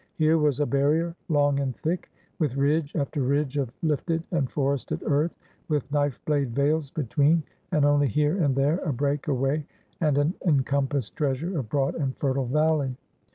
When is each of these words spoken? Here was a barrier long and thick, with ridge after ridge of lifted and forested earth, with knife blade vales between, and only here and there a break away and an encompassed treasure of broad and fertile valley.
Here 0.15 0.39
was 0.39 0.59
a 0.59 0.65
barrier 0.65 1.15
long 1.29 1.59
and 1.59 1.75
thick, 1.77 2.09
with 2.39 2.57
ridge 2.57 2.95
after 2.95 3.21
ridge 3.21 3.57
of 3.57 3.71
lifted 3.83 4.23
and 4.31 4.49
forested 4.49 5.03
earth, 5.05 5.35
with 5.67 5.91
knife 5.91 6.19
blade 6.25 6.55
vales 6.55 6.89
between, 6.89 7.43
and 7.71 7.85
only 7.85 8.07
here 8.07 8.41
and 8.43 8.55
there 8.55 8.79
a 8.79 8.91
break 8.91 9.27
away 9.27 9.63
and 9.99 10.17
an 10.17 10.33
encompassed 10.43 11.15
treasure 11.15 11.55
of 11.59 11.69
broad 11.69 11.93
and 11.93 12.17
fertile 12.17 12.47
valley. 12.47 12.97